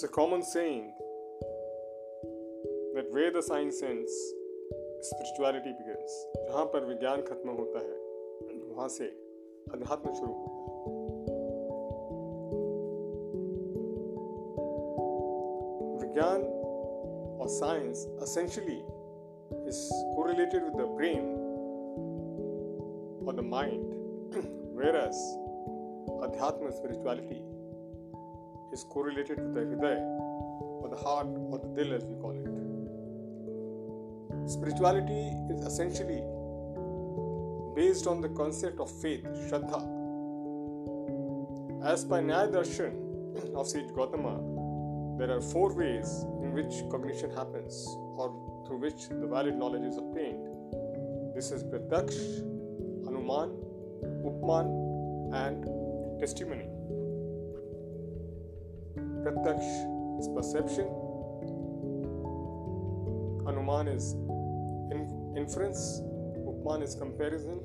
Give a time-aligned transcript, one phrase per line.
[0.00, 0.94] It's a common saying
[2.94, 4.12] that where the science ends,
[5.08, 6.14] spirituality begins.
[6.36, 7.98] जहाँ पर विज्ञान खत्म होता है
[8.70, 9.08] वहाँ से
[9.74, 10.70] अध्यात्म शुरू होता है
[16.00, 16.48] विज्ञान
[17.40, 18.80] और science essentially
[19.68, 19.84] is
[20.16, 21.30] correlated with the brain
[23.28, 24.34] और द माइंड
[24.80, 25.24] वेरस
[26.22, 27.59] अध्यात्म spirituality
[28.72, 30.00] is correlated with the Hriday
[30.82, 32.46] or the heart or the Dil as we call it.
[34.50, 36.22] Spirituality is essentially
[37.76, 39.80] based on the concept of faith, Shraddha.
[41.84, 44.38] As per Nyaya Darshan of sage Gautama,
[45.18, 49.96] there are four ways in which cognition happens or through which the valid knowledge is
[49.96, 50.46] obtained.
[51.34, 52.20] This is Pratyaksh,
[53.06, 53.50] Anuman,
[54.24, 54.68] Upman,
[55.32, 56.68] and testimony.
[59.24, 60.86] Pratyaksh is perception,
[63.50, 64.12] Anuman is
[64.94, 66.00] in- inference,
[66.50, 67.60] Upman is comparison,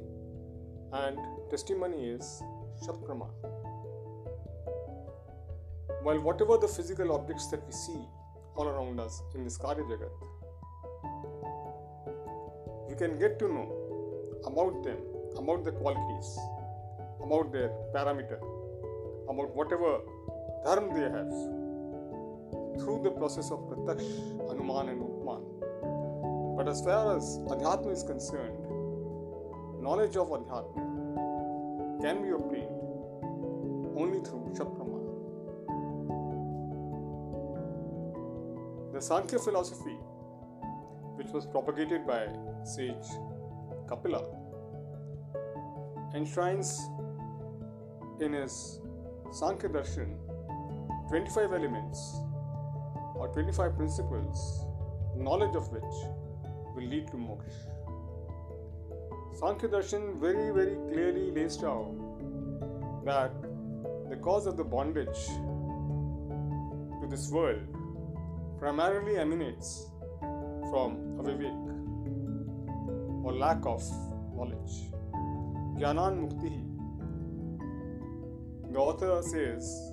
[0.92, 1.18] and
[1.50, 2.44] testimony is
[2.84, 3.30] Shabprama.
[6.04, 8.02] While whatever the physical objects that we see
[8.58, 10.16] all around us in this Karya Jagat,
[12.90, 13.68] we can get to know
[14.46, 14.98] about them,
[15.38, 16.38] about the qualities,
[17.24, 18.40] about their parameter,
[19.30, 20.00] about whatever
[20.66, 21.34] dharma they have
[22.82, 24.14] through the process of pratyaksh,
[24.52, 25.44] anuman, and upman.
[26.58, 28.58] But as far as adhyatma is concerned,
[29.88, 32.76] knowledge of adhyatma can be obtained
[34.04, 35.02] only through shaprama.
[38.94, 39.98] The Sankhya philosophy,
[41.16, 42.28] which was propagated by
[42.64, 43.10] sage
[43.88, 44.24] Kapila,
[46.16, 46.80] enshrines
[48.20, 48.80] in his
[49.32, 50.25] Sankhya Darshan
[51.10, 52.20] 25 elements
[53.16, 54.66] or 25 principles,
[55.16, 55.84] knowledge of which
[56.76, 57.72] will lead to moksha.
[59.40, 62.02] Sankhya Darshan very, very clearly lays down
[63.06, 63.32] that
[64.10, 65.26] the cause of the bondage
[67.02, 67.62] to this world
[68.60, 69.92] primarily emanates
[70.70, 71.66] from avivek
[73.24, 73.84] or lack of
[74.36, 74.92] knowledge.
[75.78, 76.56] Jnanan Mukti.
[78.72, 79.92] The author says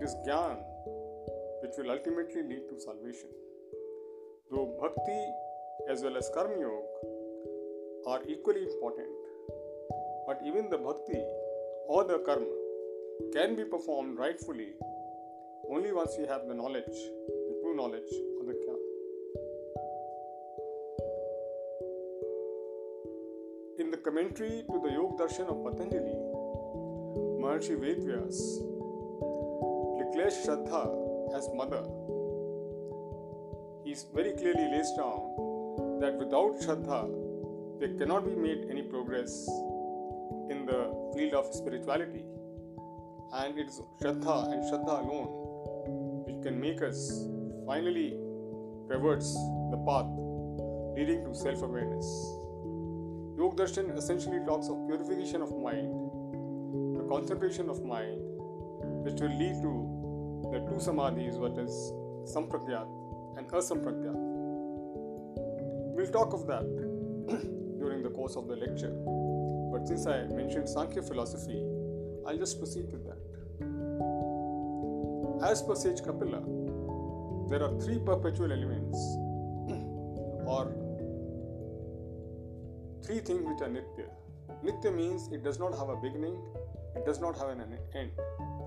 [0.00, 0.56] it is Gyan
[1.62, 3.28] which will ultimately lead to salvation.
[4.50, 5.20] Though Bhakti
[5.90, 6.86] as well as Karma Yoga
[8.06, 9.08] are equally important,
[10.26, 11.20] but even the Bhakti
[11.86, 12.46] or the Karma
[13.34, 14.72] can be performed rightfully
[15.70, 16.96] only once we have the knowledge,
[17.28, 18.80] the true knowledge of the Gyan.
[23.80, 26.18] In the commentary to the Yoga Darshan of Patanjali,
[27.42, 28.69] Maharshi Vedvyas
[30.10, 31.82] declares Shraddha as mother.
[33.84, 39.48] He very clearly lays down that without Shraddha, there cannot be made any progress
[40.50, 40.80] in the
[41.14, 42.24] field of spirituality.
[43.32, 45.28] And it is Shraddha and Shraddha alone
[46.26, 47.26] which can make us
[47.66, 48.16] finally
[48.88, 49.32] traverse
[49.70, 50.10] the path
[50.98, 52.06] leading to self awareness.
[53.38, 55.94] Yoga Darshan essentially talks of purification of mind,
[56.96, 58.20] the concentration of mind,
[59.04, 59.99] which will lead to
[60.52, 61.74] the two samadhis, what is
[62.34, 62.88] sampragyat
[63.36, 64.16] and asampragyat.
[65.96, 66.66] We'll talk of that
[67.78, 68.92] during the course of the lecture,
[69.72, 71.62] but since I mentioned Sankhya philosophy,
[72.26, 73.18] I'll just proceed with that.
[75.48, 76.42] As per Sage Kapila,
[77.48, 78.98] there are three perpetual elements
[80.54, 80.74] or
[83.04, 84.08] three things which are nitya.
[84.64, 86.36] Nitya means it does not have a beginning,
[86.96, 87.62] it does not have an
[87.94, 88.10] end.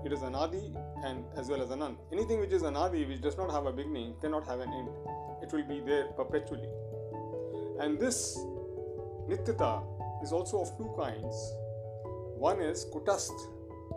[0.04, 1.96] It is anadi and as well as anant.
[2.12, 4.88] Anything which is anadi, which does not have a beginning, cannot have an end.
[5.42, 6.68] It will be there perpetually.
[7.80, 8.38] And this
[9.28, 9.82] nityata
[10.22, 11.36] is also of two kinds.
[12.38, 13.32] One is kutast,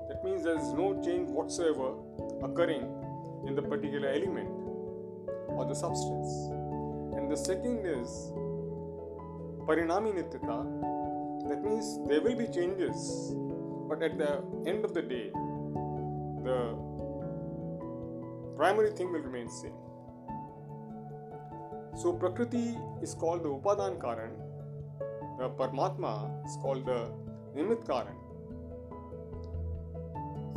[0.10, 1.96] that means there is no change whatsoever
[2.44, 2.84] occurring
[3.46, 4.50] in the particular element
[5.50, 6.32] or the substance.
[7.18, 8.32] And the second is
[9.68, 13.34] parinami nityata, that means there will be changes,
[13.90, 15.30] but at the end of the day,
[16.44, 16.87] the
[18.58, 19.78] primary thing will remain same.
[21.96, 24.32] So Prakriti is called the Upadan Karan,
[25.40, 26.14] the Paramatma
[26.46, 27.12] is called the
[27.56, 28.16] Nimit Karan.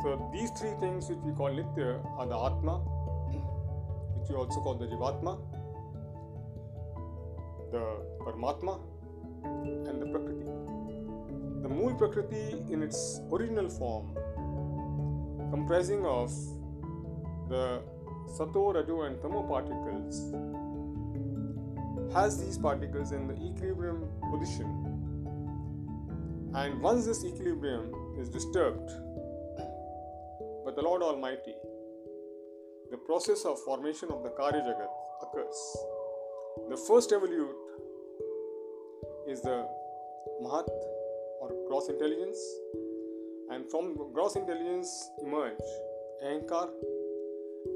[0.03, 1.89] So these three things which we call Nitya
[2.19, 2.79] are the Atma,
[4.17, 5.39] which we also call the Jivatma,
[7.71, 7.85] the
[8.25, 8.81] Paramatma,
[9.45, 10.47] and the Prakriti.
[11.63, 14.17] The Mool Prakriti in its original form
[15.51, 16.33] comprising of
[17.51, 17.83] the
[18.37, 20.33] Sato, Rajo, and Tamo particles
[22.15, 24.69] has these particles in the equilibrium position.
[26.55, 28.89] And once this equilibrium is disturbed
[30.65, 31.55] by the Lord Almighty,
[32.91, 34.91] the process of formation of the Karya Jagat
[35.23, 35.77] occurs.
[36.69, 37.55] The first evolute
[39.29, 39.67] is the
[40.43, 40.69] Mahat
[41.41, 42.39] or gross intelligence,
[43.51, 45.59] and from gross intelligence emerge
[46.25, 46.71] Ahankar.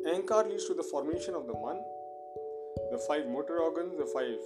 [0.07, 1.81] Ahankar leads to the formation of the Man,
[2.93, 4.37] the five motor organs, the five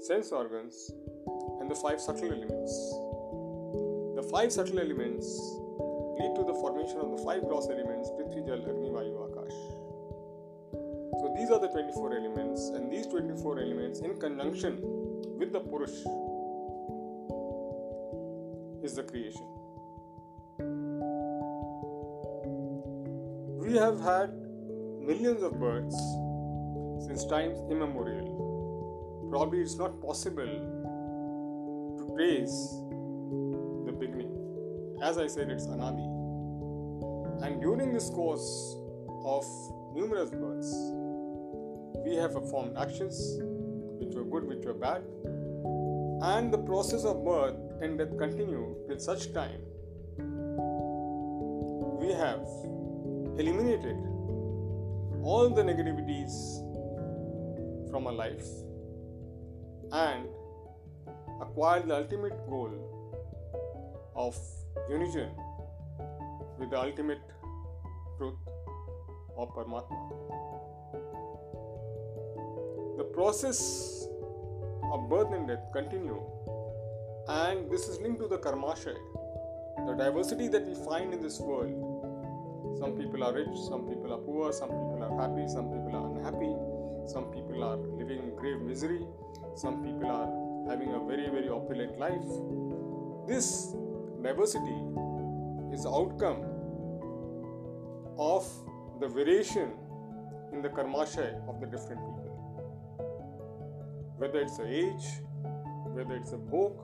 [0.00, 0.92] sense organs,
[1.58, 2.72] and the five subtle elements.
[4.14, 5.24] The five subtle elements
[6.20, 9.56] lead to the formation of the five gross elements Prithvi, Jal, Agni, Vayu, Akash.
[11.20, 14.80] So these are the 24 elements, and these 24 elements, in conjunction
[15.38, 15.96] with the Purush,
[18.84, 19.48] is the creation.
[23.58, 24.43] We have had
[25.06, 25.96] millions of births
[27.06, 29.28] since times immemorial.
[29.30, 30.46] Probably it's not possible
[31.98, 32.56] to trace
[33.86, 34.32] the beginning.
[35.02, 36.06] As I said, it's Anadi.
[37.44, 38.76] And during this course
[39.24, 39.44] of
[39.94, 40.72] numerous births,
[42.04, 43.38] we have performed actions
[44.00, 45.02] which were good, which were bad,
[46.22, 49.60] and the process of birth and death continue till such time
[52.00, 52.46] we have
[53.38, 53.96] eliminated
[55.24, 56.34] all the negativities
[57.90, 58.48] from our life
[59.92, 60.28] and
[61.40, 62.74] acquire the ultimate goal
[64.14, 64.36] of
[64.90, 65.30] union
[66.58, 67.22] with the ultimate
[68.18, 68.34] truth
[69.36, 70.02] of Paramatma.
[72.98, 74.06] The process
[74.92, 76.20] of birth and death continue
[77.28, 78.98] and this is linked to the karmashaya,
[79.86, 81.83] the diversity that we find in this world.
[82.84, 86.04] Some people are rich, some people are poor, some people are happy, some people are
[86.10, 86.54] unhappy,
[87.10, 89.00] some people are living in grave misery,
[89.56, 90.28] some people are
[90.68, 92.28] having a very, very opulent life.
[93.26, 93.72] This
[94.22, 94.76] diversity
[95.72, 96.44] is the outcome
[98.18, 98.46] of
[99.00, 99.72] the variation
[100.52, 103.00] in the karmashaya of the different people.
[104.18, 105.06] Whether it's a age,
[105.96, 106.76] whether it's a bhok,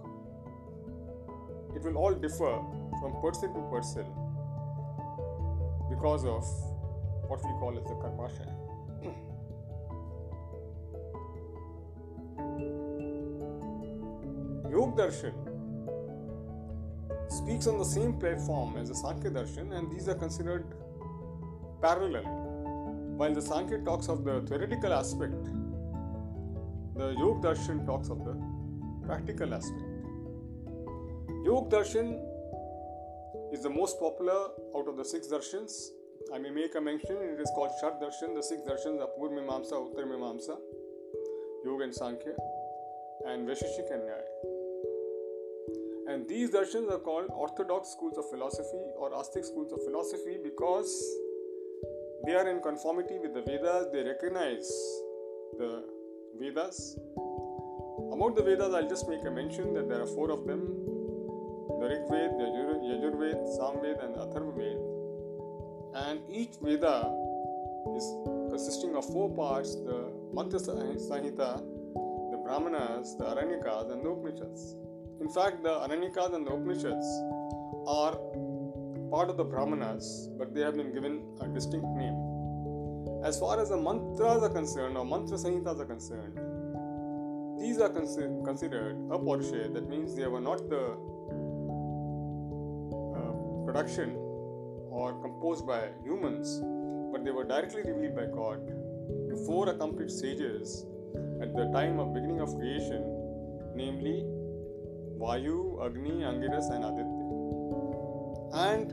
[1.77, 2.59] it will all differ
[3.03, 4.07] from person to person
[6.01, 6.43] because of
[7.29, 8.57] what we call as the karmashaya.
[14.73, 15.35] Yog Darshan
[17.29, 20.65] speaks on the same platform as the Sankhya Darshan, and these are considered
[21.83, 22.25] parallel.
[23.19, 25.45] While the Sankhya talks of the theoretical aspect,
[26.97, 28.35] the Yog Darshan talks of the
[29.07, 29.85] practical aspect.
[31.45, 32.19] Yog Darshan
[33.53, 35.91] is the most popular out of the six darshans.
[36.33, 38.35] I may make a mention, it is called Shat Darshan.
[38.35, 40.57] The six darshans are Pur Mimamsa, Uttar Mimamsa,
[41.65, 42.35] Yoga and Sankhya,
[43.27, 44.29] and Vaisheshik and Nyaya.
[46.09, 50.91] And these darshans are called orthodox schools of philosophy or Astik schools of philosophy because
[52.27, 54.69] they are in conformity with the Vedas, they recognize
[55.59, 55.85] the
[56.39, 56.97] Vedas.
[58.13, 60.91] About the Vedas, I'll just make a mention that there are four of them
[61.81, 62.47] the Rig Ved, the
[64.05, 64.85] and Atharvaved.
[65.95, 67.11] And each Veda
[67.97, 68.05] is
[68.51, 71.57] consisting of four parts the Mantra Sanhita,
[72.33, 74.77] the Brahmanas, the Aranyakas, and the Upanishads.
[75.23, 77.07] In fact, the Aranyakas and the Upanishads
[77.87, 78.17] are
[79.11, 82.15] part of the Brahmanas, but they have been given a distinct name.
[83.25, 86.39] As far as the mantras are concerned, or mantra sanhitas are concerned,
[87.59, 90.97] these are consi- considered apaurushe, that means they were not the
[93.71, 94.17] production
[94.91, 96.61] or composed by humans,
[97.13, 98.67] but they were directly revealed by God
[99.29, 100.87] to four accomplished sages
[101.41, 103.05] at the time of beginning of creation,
[103.77, 104.27] namely
[105.21, 107.27] Vayu, Agni, Angiras, and Aditya.
[108.71, 108.91] And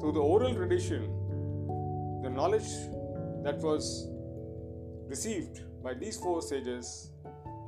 [0.00, 1.02] through the oral tradition,
[2.22, 2.70] the knowledge
[3.42, 4.08] that was
[5.08, 7.10] received by these four sages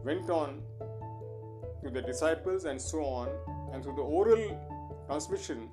[0.05, 0.63] went on
[1.83, 3.29] to the disciples and so on,
[3.73, 4.45] and through the oral
[5.09, 5.69] transmission,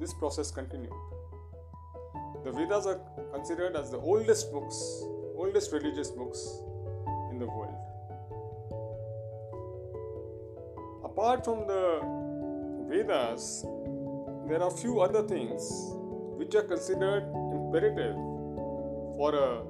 [0.00, 0.92] this process continued.
[2.44, 3.00] The Vedas are
[3.32, 4.76] considered as the oldest books,
[5.36, 6.58] oldest religious books
[7.30, 7.74] in the world.
[11.04, 12.00] Apart from the
[12.88, 13.64] Vedas,
[14.48, 15.62] there are few other things
[16.36, 18.14] which are considered imperative
[19.16, 19.62] for a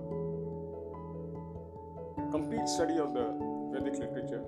[2.33, 3.27] complete study of the
[3.73, 4.43] Vedic literature.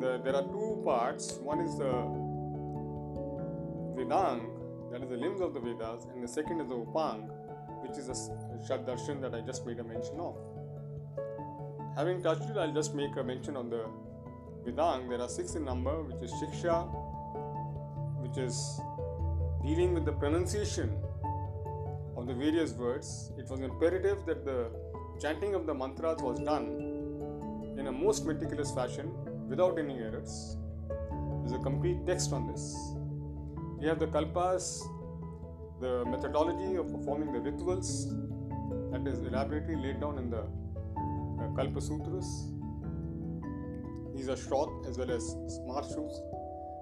[0.00, 1.38] The, there are two parts.
[1.42, 1.92] One is the
[3.96, 4.55] Vedang,
[4.96, 7.28] that is the limbs of the Vedas, and the second is the Upang,
[7.82, 8.14] which is a
[8.66, 10.36] Shat Darshan that I just made a mention of.
[11.96, 13.84] Having touched it, I'll just make a mention on the
[14.64, 15.06] Vedang.
[15.10, 16.88] There are six in number, which is Shiksha,
[18.22, 18.80] which is
[19.62, 20.96] dealing with the pronunciation
[22.16, 23.32] of the various words.
[23.36, 24.70] It was imperative that the
[25.20, 29.12] chanting of the mantras was done in a most meticulous fashion
[29.46, 30.56] without any errors.
[31.42, 32.95] There's a complete text on this.
[33.78, 34.82] We have the kalpas,
[35.80, 38.08] the methodology of performing the rituals
[38.90, 42.52] that is elaborately laid down in the uh, Kalpa Sutras.
[44.14, 46.20] These are short as well as smart shoes.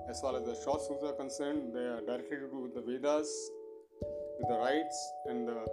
[0.08, 2.82] As far as the short shoes are concerned, they are directly to do with the
[2.82, 3.50] Vedas,
[4.38, 5.66] with the rites, and the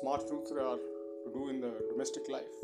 [0.00, 2.56] smart shoes are to do in the domestic life.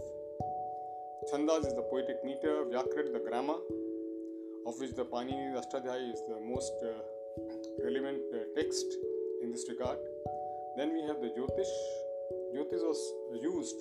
[1.32, 3.58] Chandas is the poetic meter, Vyakrit the grammar,
[4.66, 7.17] of which the Panini Ashtadhyayi is the most uh,
[7.84, 8.86] relevant uh, text
[9.42, 9.98] in this regard.
[10.76, 11.74] Then we have the Jyotish.
[12.54, 13.00] Jyotish was
[13.42, 13.78] used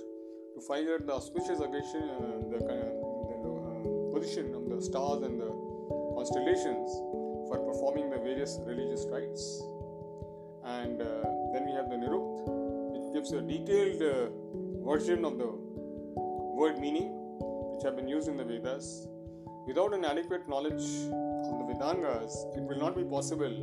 [0.55, 2.89] to find out the auspicious occasion, uh, the, uh,
[3.31, 5.51] the uh, position of the stars and the
[6.15, 6.89] constellations
[7.47, 9.61] for performing the various religious rites.
[10.65, 11.05] And uh,
[11.53, 12.49] then we have the Nirukt,
[12.93, 14.29] which gives a detailed uh,
[14.83, 15.47] version of the
[16.57, 17.13] word meaning
[17.77, 19.07] which have been used in the Vedas.
[19.67, 20.85] Without an adequate knowledge
[21.49, 23.53] of the Vedangas, it will not be possible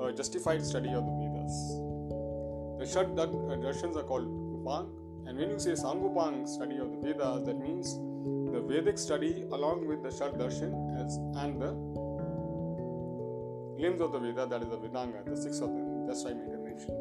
[0.00, 1.56] a justified study of the Vedas.
[2.80, 4.88] The Shat Darshans uh, are called Upang,
[5.26, 7.94] and when you say Sangupang study of the Vedas, that means
[8.52, 11.72] the Vedic study along with the Shat Darshan as, and the
[13.80, 16.54] limbs of the Veda, that is the Vedanga, the six of them, just I made
[16.54, 16.94] a mention.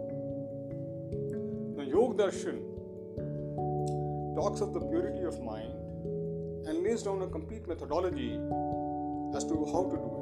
[1.77, 2.60] The Yoga Darshan
[4.36, 5.74] talks of the purity of mind
[6.68, 8.34] and lays down a complete methodology
[9.36, 10.19] as to how to do it.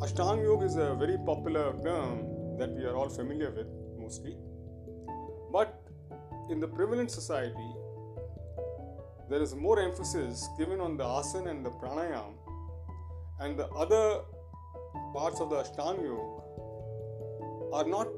[0.00, 3.66] Ashtanga Yoga is a very popular term that we are all familiar with
[3.98, 4.34] mostly.
[5.52, 5.78] But
[6.48, 7.74] in the prevalent society,
[9.28, 12.32] there is more emphasis given on the asana and the pranayam,
[13.40, 14.22] and the other
[15.14, 16.40] parts of the Ashtanga Yoga
[17.74, 18.08] are not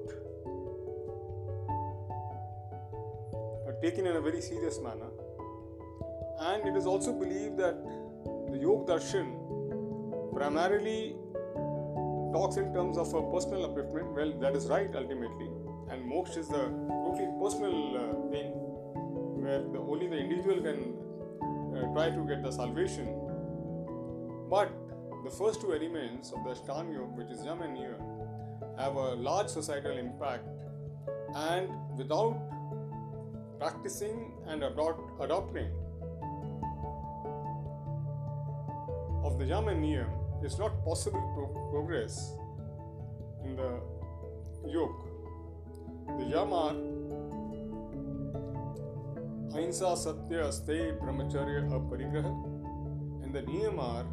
[3.83, 5.11] taken in a very serious manner.
[6.39, 7.75] And it is also believed that
[8.53, 11.17] the Yoga Darshan primarily
[12.33, 14.15] talks in terms of a personal upliftment.
[14.15, 15.51] Well, that is right ultimately,
[15.91, 16.65] and moksha is a
[17.05, 18.53] totally personal uh, thing
[19.43, 20.95] where the, only the individual can
[21.77, 23.07] uh, try to get the salvation.
[24.49, 24.73] But
[25.25, 29.15] the first two elements of the Ashtanga Yoga, which is Yam and Niyam, have a
[29.15, 30.49] large societal impact,
[31.35, 32.41] and without
[33.59, 35.71] practicing and adopt, adopting
[39.25, 42.35] of the Yam and Niyam, it's not possible to progress
[43.45, 43.81] in the
[44.69, 44.93] yoga.
[46.19, 46.75] The Yam are
[49.97, 52.33] Satya, Astey, Brahmacharya, Aparigraha,
[53.23, 54.05] and the Niyam are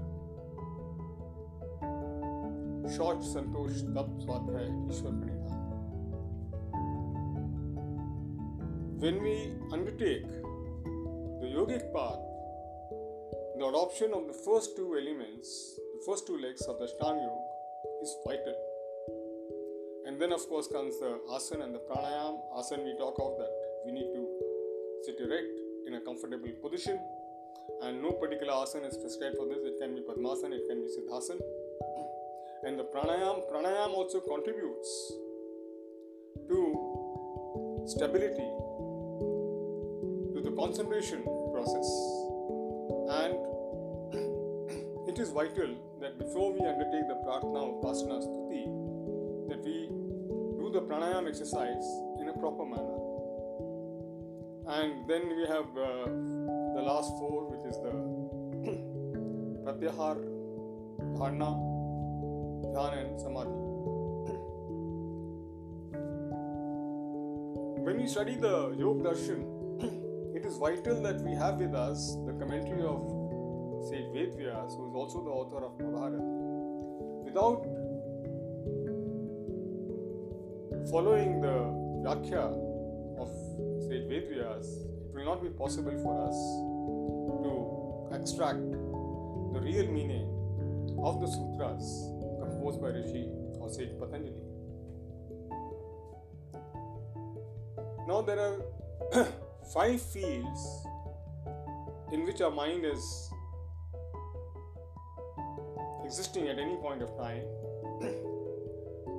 [3.96, 5.60] Tap, Swadhyay, Ishwar Pranidhan.
[9.00, 10.28] When we undertake
[11.42, 12.20] the yogic path,
[13.58, 17.42] the adoption of the first two elements, first two legs of the Ashtanga Yoga,
[18.02, 18.56] is vital.
[20.06, 22.40] And then, of course, comes the asana and the pranayam.
[22.58, 23.52] Asana, we talk of that
[23.86, 24.28] we need to
[25.04, 27.00] sit erect in a comfortable position,
[27.84, 29.60] and no particular asana is prescribed for this.
[29.64, 31.42] It can be Padmasana, it can be Siddhasana.
[32.64, 35.14] And the pranayam, pranayam also contributes
[36.50, 38.50] to stability,
[40.34, 41.88] to the concentration process,
[45.20, 48.64] it is vital that before we undertake the pratna, upasana, stuti,
[49.50, 49.90] that we
[50.60, 51.88] do the pranayam exercise
[52.22, 53.00] in a proper manner.
[54.78, 56.06] And then we have uh,
[56.78, 57.92] the last four, which is the
[59.66, 60.16] pratyahar,
[61.18, 61.52] dharana,
[62.72, 63.60] dhyan, and samadhi.
[67.84, 69.44] When we study the Yoga Darshan,
[70.38, 73.19] it is vital that we have with us the commentary of
[73.88, 76.20] Sage Vedvyas, who is also the author of Mahabharata.
[77.24, 77.64] Without
[80.92, 81.56] following the
[82.04, 82.46] Vyakhya
[83.20, 83.30] of
[83.88, 84.68] Sage Vedvyas,
[85.10, 86.36] it will not be possible for us
[87.44, 88.60] to extract
[89.54, 90.28] the real meaning
[91.04, 94.50] of the sutras composed by Rishi or Sage Patanjali.
[98.08, 99.28] Now, there are
[99.74, 100.88] five fields
[102.12, 103.30] in which our mind is
[106.10, 107.44] existing at any point of time.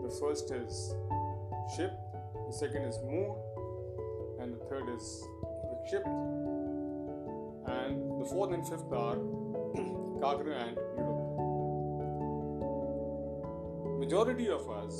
[0.04, 0.92] the first is
[1.70, 1.99] kshipt,
[2.49, 3.28] the second is moon,
[4.40, 5.04] and the third is
[5.88, 6.04] ship.
[7.75, 9.18] and the fourth and fifth are
[10.25, 11.28] kagra and niruddha.
[14.00, 14.99] Majority of us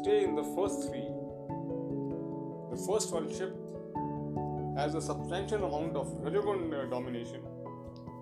[0.00, 1.06] stay in the first three.
[2.72, 7.40] The first one, kshipt has a substantial amount of Rajagun domination,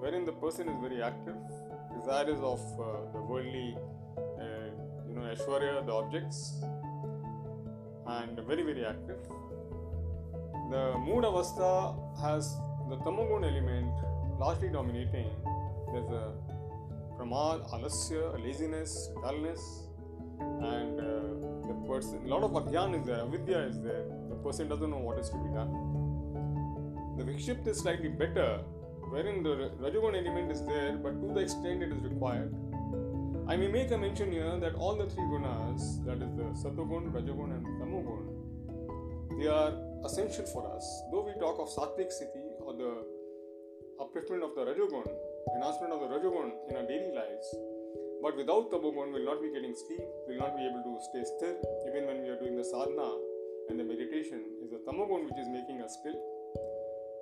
[0.04, 1.59] wherein the person is very active,
[2.00, 3.76] desirous of uh, the worldly,
[4.16, 4.70] uh,
[5.08, 6.62] you know, Aishwarya, the objects,
[8.06, 9.20] and very, very active.
[10.70, 11.70] The mood avastha
[12.22, 12.56] has
[12.88, 13.92] the tamogun element
[14.38, 15.30] largely dominating.
[15.92, 16.32] There's a
[17.18, 19.62] pramad, alasya, laziness, dullness,
[20.40, 24.04] and uh, the person, a lot of agyan is there, avidya is there.
[24.28, 25.72] The person doesn't know what is to be done.
[27.18, 28.60] The Vikshipt is slightly better,
[29.10, 32.54] wherein the Rajagun element is there, but to the extent it is required.
[33.48, 37.10] I may make a mention here that all the three gunas, that is the Satogun,
[37.10, 39.74] Rajagun, and Tamogun, they are
[40.04, 40.86] essential for us.
[41.10, 42.92] Though we talk of Sattvic Sthiti or the
[43.98, 45.06] upliftment of the Rajagun,
[45.56, 47.54] enhancement of the Rajagun in our daily lives,
[48.22, 51.56] but without Tamogun, we'll not be getting sleep, we'll not be able to stay still,
[51.88, 53.10] even when we are doing the sadhana
[53.68, 54.44] and the meditation.
[54.62, 56.20] Is the Tamogun which is making us still.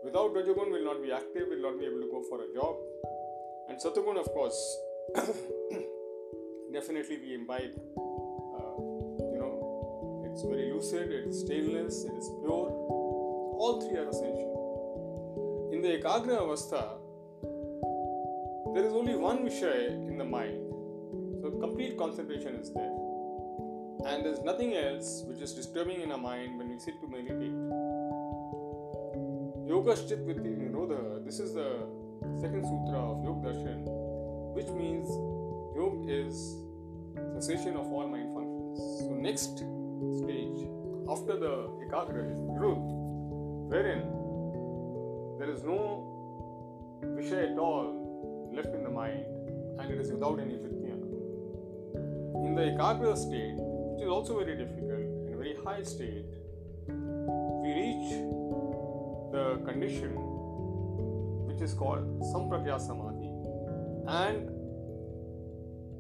[0.05, 2.77] Without Rajagun, will not be active, will not be able to go for a job.
[3.69, 4.79] And Satagun, of course,
[6.73, 7.75] definitely we imbibe.
[7.97, 8.79] Uh,
[9.33, 12.71] you know, it's very lucid, it is stainless, it is pure.
[13.61, 15.71] All three are essential.
[15.73, 16.99] In the Ekagra Avastha,
[18.75, 20.69] there is only one Vishay in the mind.
[21.43, 22.95] So complete concentration is there.
[24.07, 27.53] And there's nothing else which is disturbing in our mind when we sit to meditate.
[29.69, 31.87] Yogaschit Vritti Nirodha, this is the
[32.41, 33.83] second sutra of Yoga Darshan,
[34.55, 35.07] which means
[35.77, 36.57] yoga is
[37.35, 38.79] cessation of all mind functions.
[39.01, 39.59] So, next
[40.25, 40.61] stage
[41.07, 42.97] after the Ekagra is Nirodha,
[43.69, 44.01] wherein
[45.39, 45.79] there is no
[47.05, 49.27] Vishay at all left in the mind
[49.81, 50.97] and it is without any Vritya.
[52.47, 56.25] In the Ekagra state, which is also very difficult and very high state,
[59.69, 60.13] condition
[61.49, 63.31] which is called Sampragya Samadhi.
[64.07, 64.49] And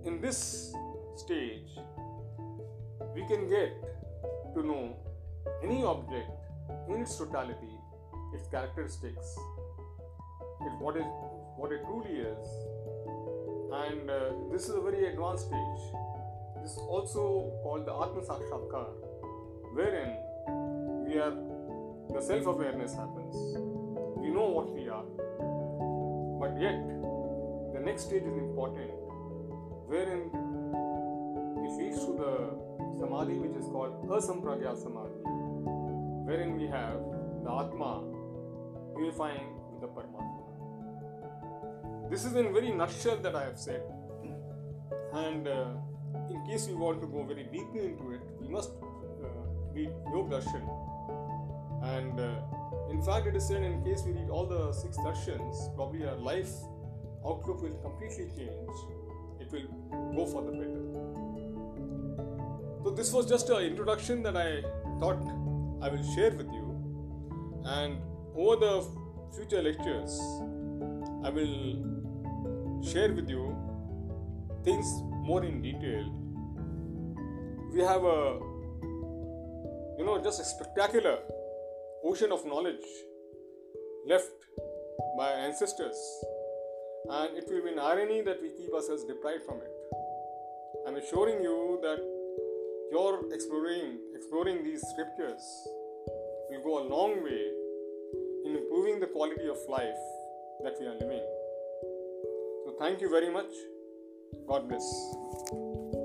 [0.06, 0.72] in this
[1.16, 1.70] stage,
[3.14, 3.72] we can get
[4.54, 4.96] to know
[5.62, 6.30] any object
[6.88, 7.74] in its totality,
[8.34, 9.36] its characteristics,
[10.60, 11.10] it, what, it,
[11.56, 12.48] what it truly is.
[13.72, 15.82] And uh, this is a very advanced stage.
[16.62, 18.88] This is also called the Atma Sakshatkar,
[19.74, 20.16] wherein
[21.06, 21.32] we are
[22.12, 23.34] the self awareness happens.
[24.16, 25.04] We know what we are.
[26.40, 26.78] But yet,
[27.74, 28.90] the next stage is important,
[29.86, 30.30] wherein
[31.64, 32.32] it leads to the
[32.98, 35.20] samadhi which is called asampragya samadhi,
[36.28, 36.98] wherein we have
[37.44, 38.04] the Atma
[38.96, 40.44] unifying with the Paramatma.
[42.10, 43.82] This is in very nutshell that I have said,
[45.12, 45.66] and uh,
[46.30, 49.28] in case we want to go very deeply into it, we must uh,
[49.74, 50.87] read Yoga Darshan
[51.82, 52.34] and uh,
[52.90, 56.16] in fact, it is said in case we read all the six darshans, probably our
[56.16, 56.50] life
[57.24, 58.70] outlook will completely change.
[59.40, 59.68] It will
[60.14, 60.88] go for the better.
[62.84, 64.62] So, this was just an introduction that I
[64.98, 65.22] thought
[65.82, 67.62] I will share with you.
[67.64, 67.98] And
[68.34, 68.86] over the
[69.36, 70.18] future lectures,
[71.24, 73.56] I will share with you
[74.64, 74.86] things
[75.28, 76.10] more in detail.
[77.72, 78.40] We have a,
[79.98, 81.18] you know, just a spectacular
[82.04, 82.86] ocean of knowledge
[84.06, 84.32] left
[85.16, 85.98] by our ancestors,
[87.10, 89.72] and it will be an irony that we keep ourselves deprived from it.
[90.86, 91.98] I'm assuring you that
[92.92, 95.44] your exploring exploring these scriptures
[96.50, 97.42] will go a long way
[98.46, 100.02] in improving the quality of life
[100.64, 101.26] that we are living.
[102.64, 103.52] So thank you very much.
[104.46, 105.97] God bless.